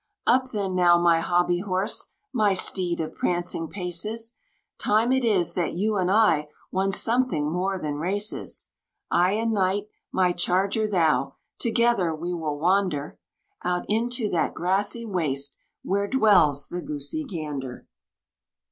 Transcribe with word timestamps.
Up 0.25 0.49
then 0.49 0.73
now, 0.73 0.97
my 0.97 1.19
hobby 1.19 1.59
horse, 1.59 2.07
my 2.33 2.55
steed 2.55 2.99
of 2.99 3.13
prancing 3.13 3.67
paces! 3.67 4.33
Time 4.79 5.11
it 5.11 5.23
is 5.23 5.53
that 5.53 5.75
you 5.75 5.95
and 5.95 6.09
I 6.09 6.47
won 6.71 6.91
something 6.91 7.51
more 7.51 7.77
than 7.77 7.97
races. 7.99 8.69
I 9.11 9.33
a 9.33 9.45
knight, 9.45 9.89
my 10.11 10.31
charger 10.31 10.87
thou, 10.87 11.35
together 11.59 12.15
we 12.15 12.33
will 12.33 12.57
wander 12.57 13.19
Out 13.63 13.85
into 13.87 14.27
that 14.31 14.55
grassy 14.55 15.05
waste 15.05 15.55
where 15.83 16.07
dwells 16.07 16.67
the 16.69 16.81
Goosey 16.81 17.23
Gander. 17.23 17.85